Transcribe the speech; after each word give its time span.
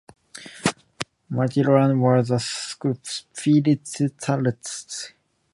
Maitland 1.29 2.01
was 2.01 2.31
a 2.31 2.39
spiritualist. 2.39 5.13